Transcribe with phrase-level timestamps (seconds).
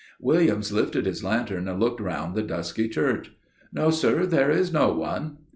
[0.19, 3.31] "Williams lifted his lantern and looked round the dusky church.
[3.71, 5.37] "'No, sir; there is no one.